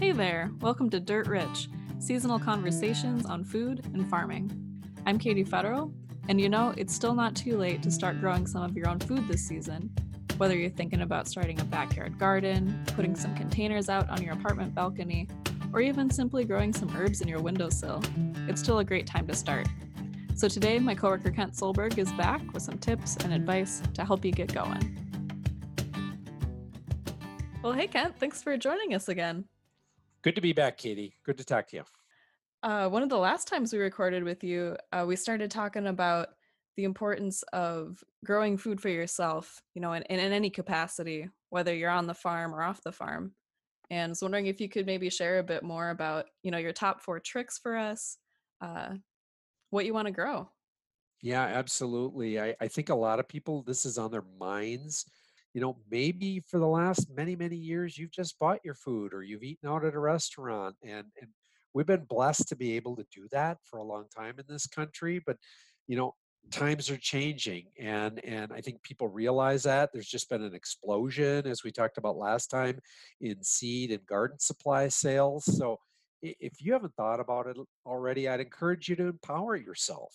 [0.00, 1.68] Hey there, welcome to Dirt Rich,
[1.98, 4.50] seasonal conversations on food and farming.
[5.04, 5.92] I'm Katie Federal,
[6.26, 8.98] and you know, it's still not too late to start growing some of your own
[8.98, 9.90] food this season.
[10.38, 14.74] Whether you're thinking about starting a backyard garden, putting some containers out on your apartment
[14.74, 15.28] balcony,
[15.70, 18.02] or even simply growing some herbs in your windowsill,
[18.48, 19.68] it's still a great time to start.
[20.34, 24.24] So today, my coworker Kent Solberg is back with some tips and advice to help
[24.24, 24.96] you get going.
[27.62, 29.44] Well, hey Kent, thanks for joining us again.
[30.22, 31.14] Good to be back, Katie.
[31.24, 31.84] Good to talk to you.
[32.62, 36.28] Uh, one of the last times we recorded with you, uh, we started talking about
[36.76, 41.90] the importance of growing food for yourself, you know, in, in any capacity, whether you're
[41.90, 43.32] on the farm or off the farm.
[43.88, 46.58] And I was wondering if you could maybe share a bit more about, you know,
[46.58, 48.18] your top four tricks for us,
[48.60, 48.90] uh,
[49.70, 50.48] what you want to grow.
[51.22, 52.40] Yeah, absolutely.
[52.40, 55.06] I, I think a lot of people, this is on their minds
[55.54, 59.22] you know, maybe for the last many, many years, you've just bought your food or
[59.22, 60.76] you've eaten out at a restaurant.
[60.82, 61.30] And, and
[61.74, 64.66] we've been blessed to be able to do that for a long time in this
[64.66, 65.20] country.
[65.24, 65.36] But,
[65.88, 66.14] you know,
[66.50, 71.46] times are changing and and i think people realize that there's just been an explosion
[71.46, 72.78] as we talked about last time
[73.20, 75.78] in seed and garden supply sales so
[76.22, 80.12] if you haven't thought about it already i'd encourage you to empower yourself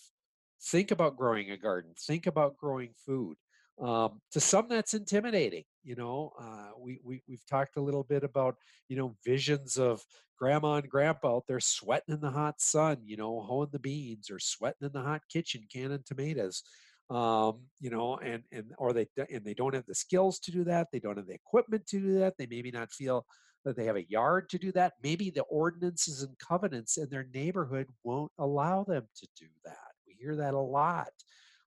[0.64, 3.36] think about growing a garden think about growing food
[3.80, 8.24] um, to some that's intimidating you know uh, we, we we've talked a little bit
[8.24, 8.56] about
[8.88, 10.02] you know visions of
[10.38, 14.30] grandma and grandpa out there sweating in the hot sun you know hoeing the beans
[14.30, 16.62] or sweating in the hot kitchen canning tomatoes
[17.10, 20.64] um, you know and and or they and they don't have the skills to do
[20.64, 23.26] that they don't have the equipment to do that they maybe not feel
[23.64, 27.26] that they have a yard to do that maybe the ordinances and covenants in their
[27.34, 31.08] neighborhood won't allow them to do that we hear that a lot.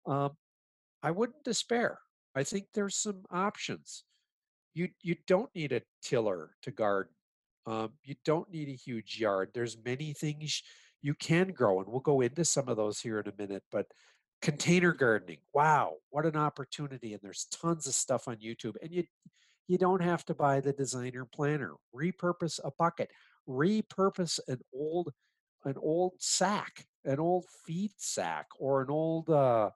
[0.06, 0.32] Um,
[1.02, 2.00] I wouldn't despair.
[2.36, 4.03] I think there's some options.
[4.73, 7.14] You you don't need a tiller to garden.
[7.66, 9.50] Um, you don't need a huge yard.
[9.53, 10.61] There's many things
[11.02, 13.64] you can grow, and we'll go into some of those here in a minute.
[13.72, 13.88] But
[14.42, 17.14] container gardening, wow, what an opportunity!
[17.14, 19.04] And there's tons of stuff on YouTube, and you
[19.67, 21.73] you don't have to buy the designer planner.
[21.95, 23.09] Repurpose a bucket.
[23.48, 25.14] Repurpose an old
[25.65, 29.70] an old sack, an old feed sack, or an old uh,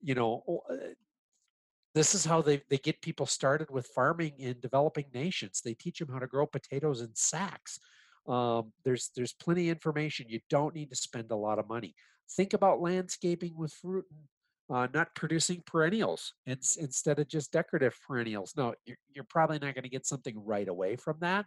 [0.00, 0.76] you know uh,
[1.94, 5.60] this is how they, they get people started with farming in developing nations.
[5.64, 7.80] They teach them how to grow potatoes in sacks.
[8.28, 10.26] Um, there's there's plenty of information.
[10.28, 11.94] You don't need to spend a lot of money.
[12.36, 18.52] Think about landscaping with fruit and uh, not producing perennials instead of just decorative perennials.
[18.56, 21.46] No you're, you're probably not going to get something right away from that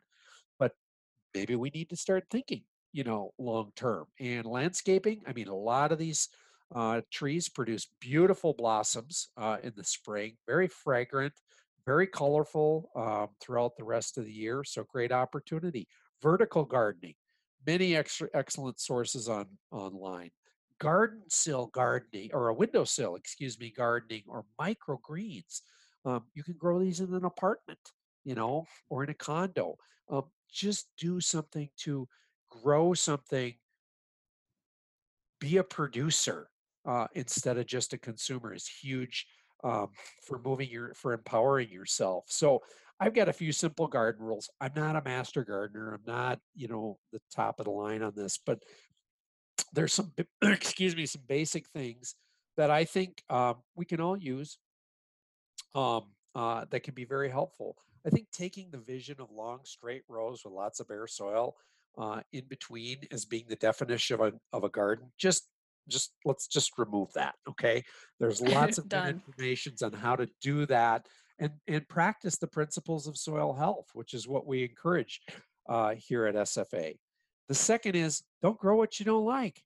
[0.62, 0.74] but
[1.34, 2.64] maybe we need to start thinking
[2.94, 4.06] you know long term.
[4.20, 6.30] And landscaping i mean a lot of these
[6.74, 11.34] uh, trees produce beautiful blossoms uh, in the spring, very fragrant,
[11.86, 14.64] very colorful um, throughout the rest of the year.
[14.64, 15.88] So great opportunity.
[16.22, 17.16] Vertical gardening,
[17.66, 20.32] many extra excellent sources on online.
[20.80, 25.62] Garden sill gardening, or a windowsill, excuse me, gardening, or microgreens.
[26.06, 27.80] Um, you can grow these in an apartment,
[28.24, 29.78] you know, or in a condo.
[30.10, 32.08] Um, just do something to
[32.50, 33.54] grow something
[35.40, 36.51] be a producer
[36.86, 39.28] uh, instead of just a consumer is huge
[39.64, 39.90] um,
[40.24, 42.26] for moving your for empowering yourself.
[42.30, 42.62] So
[43.00, 44.50] I've got a few simple garden rules.
[44.60, 45.94] I'm not a master gardener.
[45.94, 48.60] I'm not you know the top of the line on this, but
[49.74, 52.16] there's some excuse me some basic things
[52.58, 54.58] that I think um, we can all use
[55.74, 56.04] um,
[56.36, 57.78] uh, that can be very helpful.
[58.06, 61.56] I think taking the vision of long straight rows with lots of bare soil
[61.98, 65.48] uh, in between as being the definition of a, of a garden just
[65.92, 67.84] just let's just remove that okay
[68.20, 71.08] there's lots of good informations on how to do that
[71.40, 75.22] and and practice the principles of soil health which is what we encourage
[75.70, 76.98] uh, here at sfa
[77.48, 79.62] the second is don't grow what you don't like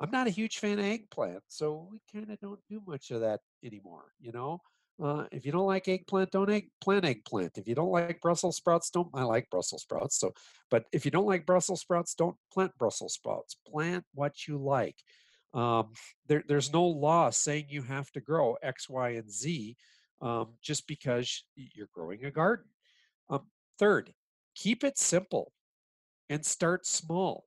[0.00, 3.20] i'm not a huge fan of eggplant so we kind of don't do much of
[3.20, 4.60] that anymore you know
[5.02, 7.56] uh, if you don't like eggplant, don't egg, plant eggplant.
[7.56, 9.08] If you don't like Brussels sprouts, don't.
[9.14, 10.18] I like Brussels sprouts.
[10.18, 10.34] So,
[10.70, 13.56] but if you don't like Brussels sprouts, don't plant Brussels sprouts.
[13.66, 14.96] Plant what you like.
[15.52, 15.92] Um,
[16.26, 19.76] there, there's no law saying you have to grow X, Y, and Z
[20.20, 22.66] um, just because you're growing a garden.
[23.28, 23.42] Um,
[23.78, 24.12] third,
[24.54, 25.52] keep it simple
[26.28, 27.46] and start small.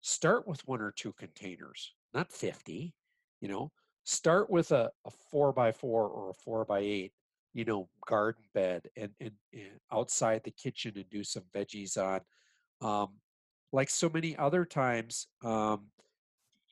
[0.00, 2.94] Start with one or two containers, not 50.
[3.40, 3.72] You know,
[4.04, 7.12] start with a, a four by four or a four by eight,
[7.54, 12.20] you know, garden bed and, and, and outside the kitchen and do some veggies on.
[12.80, 13.14] Um,
[13.72, 15.86] like so many other times, um,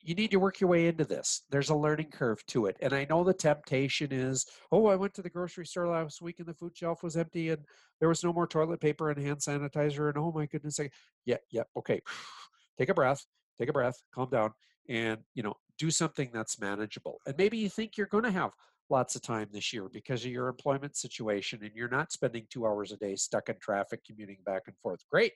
[0.03, 1.43] you need to work your way into this.
[1.49, 2.75] There's a learning curve to it.
[2.81, 6.39] And I know the temptation is, oh, I went to the grocery store last week
[6.39, 7.63] and the food shelf was empty and
[7.99, 10.09] there was no more toilet paper and hand sanitizer.
[10.09, 10.89] And oh my goodness, I,
[11.25, 12.01] yeah, yeah, okay.
[12.77, 13.23] Take a breath,
[13.59, 14.51] take a breath, calm down,
[14.89, 17.19] and you know, do something that's manageable.
[17.27, 18.49] And maybe you think you're going to have
[18.89, 22.65] lots of time this year because of your employment situation and you're not spending two
[22.65, 25.01] hours a day stuck in traffic commuting back and forth.
[25.11, 25.33] Great,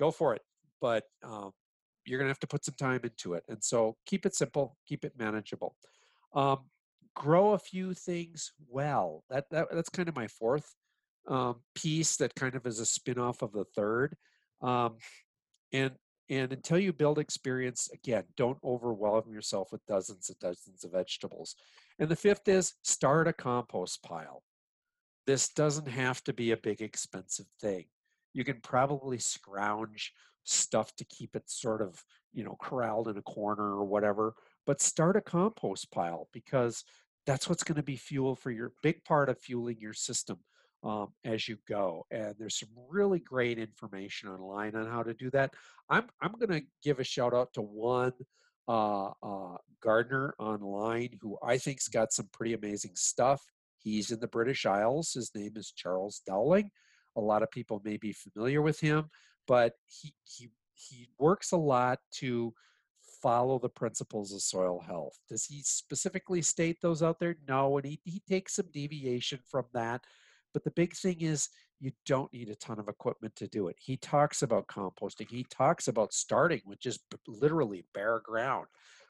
[0.00, 0.42] go for it.
[0.80, 1.52] But um,
[2.06, 3.44] you're going to have to put some time into it.
[3.48, 5.76] And so keep it simple, keep it manageable.
[6.34, 6.58] Um,
[7.14, 9.24] grow a few things well.
[9.30, 10.74] That, that that's kind of my fourth
[11.28, 14.16] um, piece that kind of is a spin-off of the third.
[14.60, 14.96] Um,
[15.72, 15.92] and
[16.30, 21.54] and until you build experience, again, don't overwhelm yourself with dozens and dozens of vegetables.
[21.98, 24.42] And the fifth is start a compost pile.
[25.26, 27.84] This doesn't have to be a big expensive thing.
[28.34, 30.12] You can probably scrounge
[30.44, 32.02] stuff to keep it sort of,
[32.32, 34.34] you know, corralled in a corner or whatever.
[34.66, 36.84] But start a compost pile because
[37.26, 40.38] that's what's going to be fuel for your big part of fueling your system
[40.82, 42.04] um, as you go.
[42.10, 45.54] And there's some really great information online on how to do that.
[45.88, 48.12] I'm I'm going to give a shout out to one
[48.68, 53.42] uh, uh, gardener online who I think's got some pretty amazing stuff.
[53.78, 55.12] He's in the British Isles.
[55.12, 56.70] His name is Charles Dowding.
[57.16, 59.10] A lot of people may be familiar with him
[59.46, 62.52] but he he he works a lot to
[63.22, 65.18] follow the principles of soil health.
[65.28, 67.36] Does he specifically state those out there?
[67.48, 70.02] No, and he, he takes some deviation from that.
[70.52, 71.48] But the big thing is
[71.80, 73.76] you don't need a ton of equipment to do it.
[73.78, 75.30] He talks about composting.
[75.30, 78.66] He talks about starting with just literally bare ground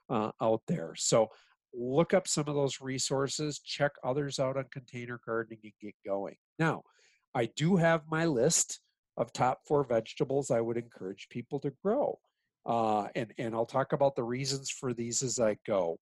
[0.09, 0.95] uh, out there.
[0.97, 1.29] So
[1.73, 6.37] look up some of those resources, check others out on container gardening and get going.
[6.59, 6.85] Now,
[7.35, 8.81] I do have my list
[9.17, 12.19] of top four vegetables I would encourage people to grow.
[12.67, 15.99] Uh, and, and I'll talk about the reasons for these as I go.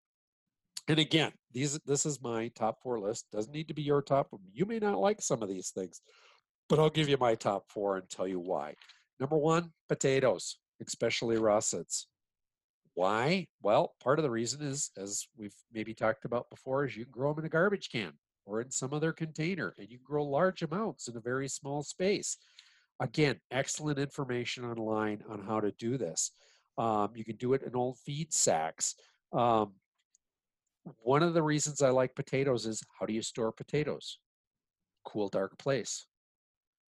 [0.87, 3.25] And again, these this is my top four list.
[3.31, 4.29] Doesn't need to be your top.
[4.51, 6.01] You may not like some of these things,
[6.69, 8.75] but I'll give you my top four and tell you why.
[9.19, 12.07] Number one, potatoes, especially russets.
[12.93, 13.47] Why?
[13.61, 17.11] Well, part of the reason is, as we've maybe talked about before, is you can
[17.11, 18.13] grow them in a garbage can
[18.51, 21.81] or in some other container, and you can grow large amounts in a very small
[21.83, 22.37] space.
[22.99, 26.31] Again, excellent information online on how to do this.
[26.77, 28.95] Um, you can do it in old feed sacks.
[29.31, 29.73] Um,
[31.01, 34.19] one of the reasons I like potatoes is how do you store potatoes?
[35.05, 36.05] Cool, dark place.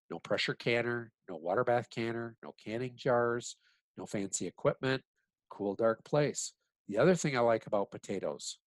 [0.09, 3.55] No pressure canner, no water bath canner, no canning jars,
[3.97, 5.03] no fancy equipment,
[5.49, 6.53] cool, dark place.
[6.87, 8.57] The other thing I like about potatoes,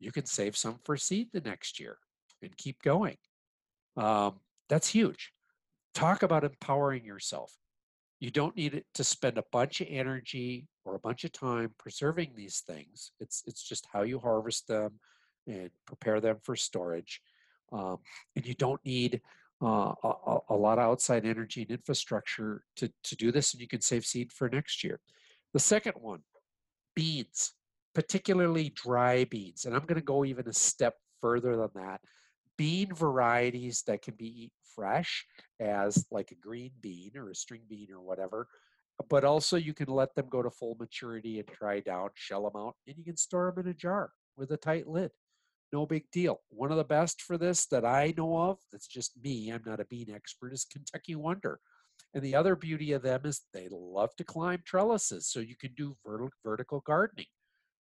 [0.00, 1.98] you can save some for seed the next year
[2.46, 3.16] and keep going.
[3.96, 5.32] Um, that's huge
[5.96, 7.56] talk about empowering yourself.
[8.20, 12.32] You don't need to spend a bunch of energy or a bunch of time preserving
[12.36, 13.12] these things.
[13.18, 15.00] It's it's just how you harvest them
[15.46, 17.20] and prepare them for storage.
[17.72, 17.98] Um,
[18.36, 19.20] and you don't need
[19.62, 23.66] uh, a, a, lot of outside energy and infrastructure to, to do this, and you
[23.66, 25.00] can save seed for next year.
[25.52, 26.20] The second one,
[26.94, 27.54] beans,
[27.94, 29.64] particularly dry beans.
[29.64, 32.00] And I'm going to go even a step further than that.
[32.56, 35.26] Bean varieties that can be eaten fresh
[35.60, 38.48] as like a green bean or a string bean or whatever.
[39.08, 42.60] But also you can let them go to full maturity and dry down, shell them
[42.60, 45.10] out, and you can store them in a jar with a tight lid.
[45.72, 46.40] No big deal.
[46.48, 49.80] One of the best for this that I know of, that's just me, I'm not
[49.80, 51.60] a bean expert, is Kentucky Wonder.
[52.14, 55.28] And the other beauty of them is they love to climb trellises.
[55.28, 55.96] So you can do
[56.44, 57.26] vertical gardening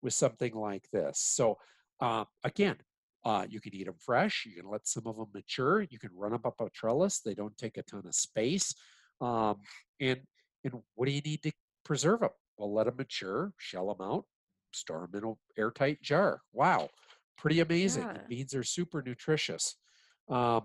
[0.01, 1.19] with something like this.
[1.19, 1.57] So
[2.01, 2.77] um, again,
[3.25, 4.46] uh, you can eat them fresh.
[4.46, 5.82] You can let some of them mature.
[5.82, 7.20] You can run them up a trellis.
[7.20, 8.74] They don't take a ton of space.
[9.20, 9.58] Um,
[10.00, 10.20] and
[10.63, 11.51] and what do you need to
[11.84, 12.29] preserve them?
[12.58, 14.25] Well, let them mature, shell them out,
[14.74, 16.41] store them in an airtight jar.
[16.53, 16.89] Wow,
[17.38, 18.03] pretty amazing.
[18.03, 18.17] Yeah.
[18.29, 19.75] Beans are super nutritious.
[20.29, 20.63] Um,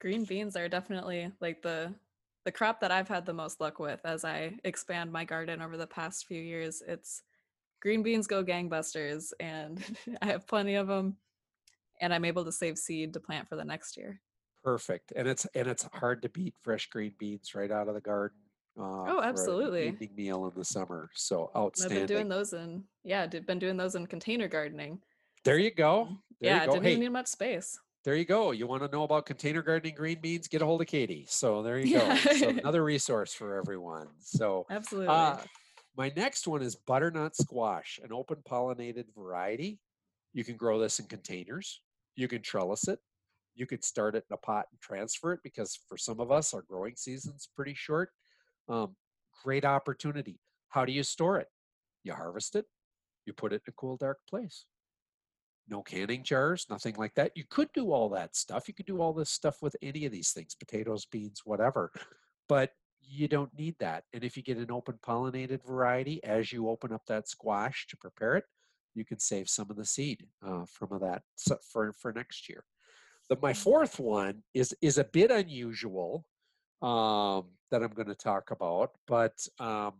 [0.00, 1.94] Green beans are definitely like the
[2.44, 5.76] the crop that I've had the most luck with as I expand my garden over
[5.76, 6.82] the past few years.
[6.86, 7.22] It's
[7.82, 9.82] green beans go gangbusters, and
[10.22, 11.16] I have plenty of them
[12.00, 14.20] and I'm able to save seed to plant for the next year.
[14.62, 18.00] Perfect, and it's and it's hard to beat fresh green beans right out of the
[18.00, 18.36] garden.
[18.78, 19.88] Uh, oh, absolutely!
[19.88, 22.02] evening meal in the summer, so outstanding.
[22.02, 25.00] I've been doing those in yeah, did, been doing those in container gardening.
[25.44, 26.08] There you go.
[26.40, 26.72] There yeah, you go.
[26.74, 27.78] didn't hey, need much space.
[28.04, 28.50] There you go.
[28.50, 30.48] You want to know about container gardening green beans?
[30.48, 31.26] Get a hold of Katie.
[31.28, 32.18] So there you yeah.
[32.22, 32.32] go.
[32.32, 34.08] so another resource for everyone.
[34.20, 35.08] So absolutely.
[35.08, 35.36] Uh,
[35.96, 39.78] my next one is butternut squash, an open pollinated variety.
[40.32, 41.80] You can grow this in containers.
[42.16, 42.98] You can trellis it.
[43.54, 46.54] You could start it in a pot and transfer it because for some of us,
[46.54, 48.10] our growing season's pretty short.
[48.68, 48.94] Um,
[49.44, 50.40] great opportunity.
[50.68, 51.48] How do you store it?
[52.04, 52.66] You harvest it,
[53.26, 54.64] you put it in a cool, dark place.
[55.68, 57.32] No canning jars, nothing like that.
[57.36, 58.66] You could do all that stuff.
[58.66, 61.92] You could do all this stuff with any of these things potatoes, beans, whatever.
[62.48, 64.04] But you don't need that.
[64.12, 67.96] And if you get an open pollinated variety, as you open up that squash to
[67.96, 68.44] prepare it,
[68.94, 71.22] you can save some of the seed uh, from that
[71.72, 72.64] for, for next year.
[73.28, 76.24] But my fourth one is is a bit unusual
[76.82, 79.92] um, that I'm going to talk about, but um,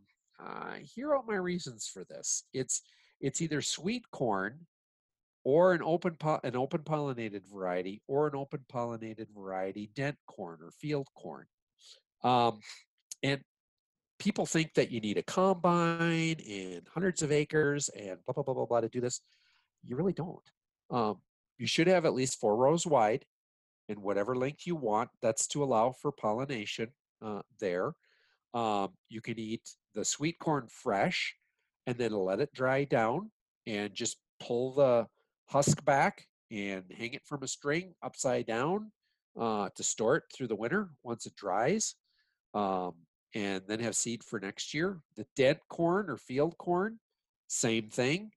[0.43, 2.45] uh, here are my reasons for this.
[2.53, 2.83] It's
[3.21, 4.67] it's either sweet corn
[5.45, 10.59] or an open po- an open pollinated variety or an open pollinated variety dent corn
[10.63, 11.47] or field corn.
[12.25, 12.61] Um,
[13.23, 13.41] and
[14.21, 18.55] people think that you need a combine and hundreds of acres and blah blah blah
[18.55, 19.21] blah blah to do this.
[19.83, 20.45] You really don't.
[20.91, 21.17] Um,
[21.59, 23.25] you should have at least four rows wide
[23.89, 25.09] in whatever length you want.
[25.23, 26.89] That's to allow for pollination
[27.25, 27.95] uh, there.
[28.55, 29.63] Um, you can eat
[29.95, 31.35] the sweet corn fresh
[31.87, 33.31] and then let it dry down
[33.67, 35.07] and just pull the
[35.47, 38.93] husk back and hang it from a string upside down
[39.39, 41.95] uh, to store it through the winter once it dries.
[42.55, 42.95] Um,
[43.35, 45.01] and then have seed for next year.
[45.17, 46.99] The dent corn or field corn,
[47.49, 48.31] same thing.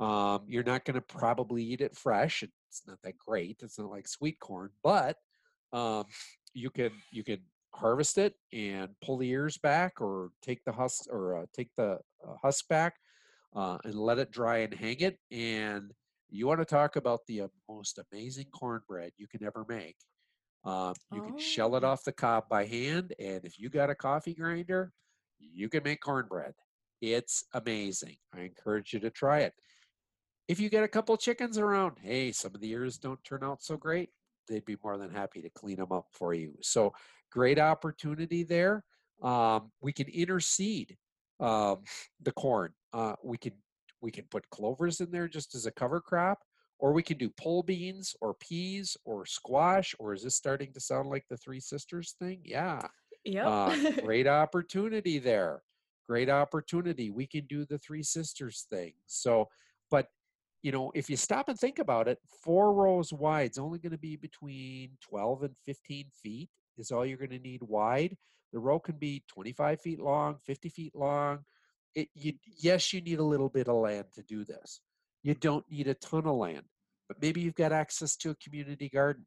[0.00, 2.42] Um, you're not going to probably eat it fresh.
[2.42, 3.60] It's not that great.
[3.62, 5.16] It's not like sweet corn, but
[5.72, 6.04] um,
[6.52, 7.38] you can you can
[7.72, 11.98] harvest it and pull the ears back, or take the husk or uh, take the
[12.26, 12.94] uh, husk back
[13.54, 15.18] uh, and let it dry and hang it.
[15.30, 15.92] And
[16.30, 19.96] you want to talk about the uh, most amazing cornbread you can ever make.
[20.64, 21.88] Um, you can shell it Oh.
[21.88, 24.92] off the cob by hand, and if you got a coffee grinder,
[25.38, 26.54] you can make cornbread.
[27.00, 28.16] It's amazing.
[28.32, 29.54] I encourage you to try it.
[30.48, 33.62] If you get a couple chickens around, hey, some of the ears don't turn out
[33.62, 34.10] so great.
[34.48, 36.56] They'd be more than happy to clean them up for you.
[36.60, 36.94] So
[37.30, 38.84] great opportunity there.
[39.22, 40.96] Um, we can interseed
[41.40, 41.84] um,
[42.20, 42.74] the corn.
[42.92, 43.52] Uh, we can
[44.00, 46.44] we can put clovers in there just as a cover crop,
[46.78, 49.94] or we can do pole beans or peas or squash.
[49.98, 52.40] Or is this starting to sound like the Three Sisters thing?
[52.44, 52.82] Yeah,
[53.24, 53.46] Yep.
[53.46, 55.62] uh, great opportunity there.
[56.08, 57.10] Great opportunity.
[57.10, 58.92] We can do the Three Sisters thing.
[59.06, 59.48] So,
[59.90, 60.08] but
[60.62, 63.92] you know, if you stop and think about it, four rows wide is only going
[63.92, 68.16] to be between 12 and 15 feet, is all you're going to need wide.
[68.52, 71.40] The row can be 25 feet long, 50 feet long.
[71.94, 74.80] It, you, yes, you need a little bit of land to do this.
[75.24, 76.64] You don't need a ton of land,
[77.08, 79.26] but maybe you've got access to a community garden.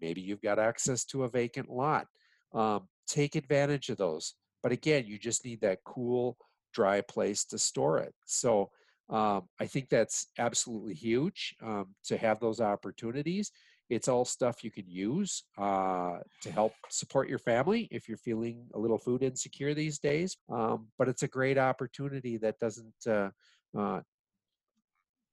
[0.00, 2.06] Maybe you've got access to a vacant lot.
[2.52, 4.34] Um, take advantage of those.
[4.62, 6.38] But again, you just need that cool,
[6.72, 8.14] dry place to store it.
[8.24, 8.70] So,
[9.10, 13.52] um, I think that's absolutely huge um, to have those opportunities.
[13.90, 18.66] It's all stuff you can use uh, to help support your family if you're feeling
[18.74, 20.38] a little food insecure these days.
[20.50, 23.28] Um, but it's a great opportunity that doesn't uh,
[23.78, 24.00] uh,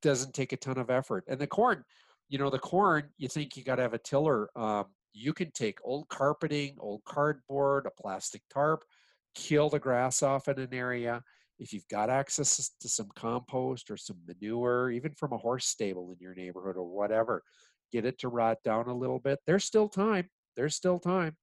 [0.02, 1.24] doesn't take a ton of effort.
[1.28, 1.84] And the corn,
[2.30, 4.50] you know, the corn, you think you got to have a tiller.
[4.56, 8.84] Um, you can take old carpeting, old cardboard, a plastic tarp,
[9.36, 11.22] kill the grass off in an area.
[11.60, 16.12] If you've got access to some compost or some manure, even from a horse stable
[16.12, 17.44] in your neighborhood or whatever,
[17.92, 19.40] get it to rot down a little bit.
[19.46, 20.30] There's still time.
[20.56, 21.36] There's still time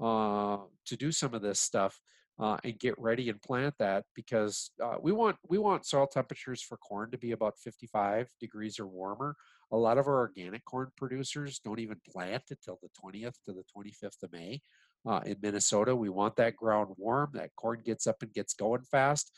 [0.00, 2.00] uh, to do some of this stuff
[2.40, 6.62] uh, and get ready and plant that because uh, we want we want soil temperatures
[6.62, 9.36] for corn to be about 55 degrees or warmer.
[9.72, 13.64] A lot of our organic corn producers don't even plant until the 20th to the
[13.76, 14.62] 25th of May.
[15.06, 17.30] Uh, in Minnesota, we want that ground warm.
[17.34, 19.32] That corn gets up and gets going fast.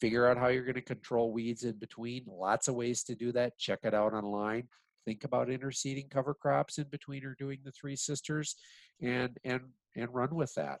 [0.00, 2.24] Figure out how you're going to control weeds in between.
[2.26, 3.58] Lots of ways to do that.
[3.58, 4.68] Check it out online.
[5.06, 8.56] Think about interseeding cover crops in between or doing the three sisters,
[9.02, 9.60] and and
[9.96, 10.80] and run with that.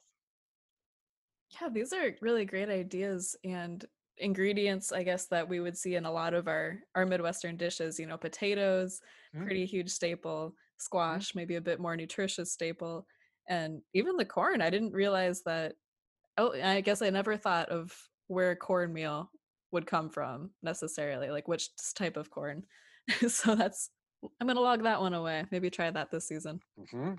[1.60, 3.84] Yeah, these are really great ideas and
[4.16, 7.98] ingredients, I guess, that we would see in a lot of our our Midwestern dishes.
[7.98, 9.00] You know, potatoes,
[9.34, 10.56] Mm, pretty huge staple,
[11.10, 13.06] mm, squash, maybe a bit more nutritious staple,
[13.48, 14.60] and even the corn.
[14.62, 15.76] I didn't realize that.
[16.38, 19.32] Oh, I guess I never thought of where cornmeal
[19.72, 22.66] would come from necessarily, like which type of corn.
[23.28, 23.90] so that's
[24.40, 25.46] I'm gonna log that one away.
[25.52, 26.62] Maybe try that this season.
[26.76, 27.16] mhm.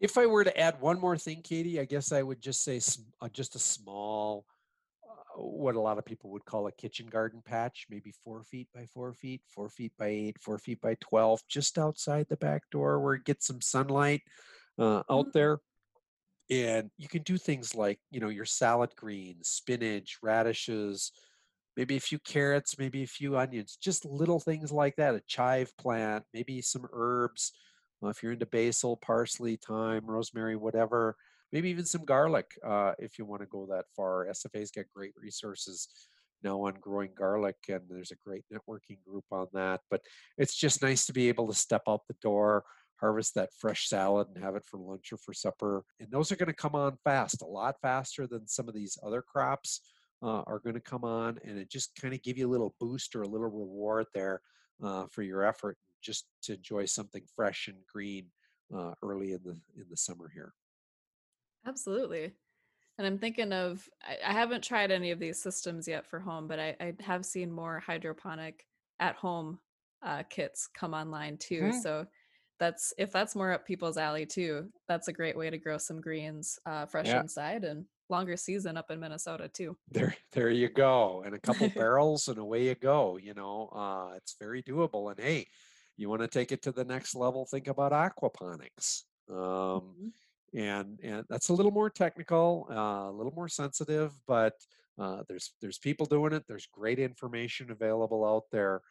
[0.00, 2.80] If I were to add one more thing, Katie, I guess I would just say
[3.20, 4.46] uh, just a small,
[5.06, 8.68] uh, what a lot of people would call a kitchen garden patch, maybe four feet
[8.74, 12.62] by four feet, four feet by eight, four feet by 12, just outside the back
[12.70, 14.22] door where it gets some sunlight
[14.78, 15.32] uh, out Mhm.
[15.32, 15.60] there.
[16.48, 21.12] And you can do things like, you know, your salad greens, spinach, radishes,
[21.76, 25.14] maybe a few carrots, maybe a few onions, just little things like that.
[25.14, 27.52] A chive plant, maybe some herbs.
[28.02, 31.16] Uh, if you're into basil, parsley, thyme, rosemary, whatever,
[31.52, 34.26] maybe even some garlic uh, if you want to go that far.
[34.26, 35.88] SFA's got great resources
[36.42, 39.80] now on growing garlic, and there's a great networking group on that.
[39.90, 40.02] But
[40.38, 42.64] it's just nice to be able to step out the door,
[42.96, 45.84] harvest that fresh salad, and have it for lunch or for supper.
[45.98, 48.96] And those are going to come on fast, a lot faster than some of these
[49.02, 49.80] other crops
[50.22, 52.74] uh, are going to come on, and it just kind of give you a little
[52.80, 54.40] boost or a little reward there
[54.82, 58.32] uh, for your effort, just to enjoy something fresh and green
[58.74, 60.54] uh, early in the in the summer here.
[61.66, 62.34] Absolutely.
[62.98, 66.48] And I'm thinking of I, I haven't tried any of these systems yet for home,
[66.48, 68.66] but I, I have seen more hydroponic
[69.00, 69.60] at home
[70.02, 71.70] uh, kits come online too.
[71.70, 71.84] Mhm.
[71.84, 72.06] So
[72.58, 74.72] that's if that's more up people's alley too.
[74.88, 78.76] That's a great way to grow some greens uh, fresh Yeah, inside and longer season
[78.76, 79.78] up in Minnesota too.
[79.88, 83.16] there there you go, and a couple barrels, and away you go.
[83.16, 85.10] You know, uh, it's very doable.
[85.10, 85.48] And hey,
[86.00, 87.46] you want to take it to the next level?
[87.46, 89.04] Think about aquaponics.
[89.28, 90.12] Um, Mhm.
[90.54, 94.54] and and that's a little more technical, uh, a little more sensitive, but
[94.98, 96.44] uh, there's there's people doing it.
[96.48, 98.82] There's great information available out there.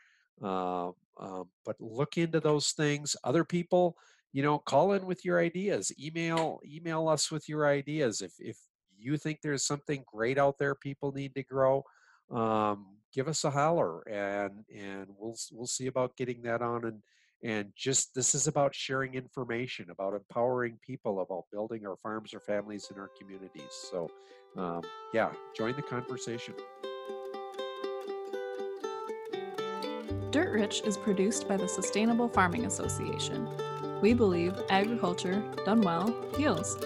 [0.41, 3.15] Uh, um, but look into those things.
[3.23, 3.97] Other people,
[4.31, 5.91] you know, call in with your ideas.
[5.99, 8.21] Email email us with your ideas.
[8.21, 8.57] If if
[8.97, 11.83] you think there's something great out there people need to grow,
[12.29, 17.01] um, give us a holler and and we'll we'll see about getting that on and
[17.41, 22.39] and just this is about sharing information about empowering people about building our farms our
[22.39, 24.09] families and our communities so
[24.57, 24.81] um,
[25.13, 26.53] yeah join the conversation
[30.31, 33.49] Dirt Rich is produced by the Sustainable Farming Association.
[33.99, 36.77] We believe agriculture, done well, heals.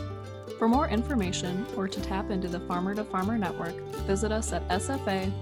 [0.58, 3.76] For more information or to tap into the Farmer to Farmer Network,
[4.08, 5.34] visit us at sfa-mn.org.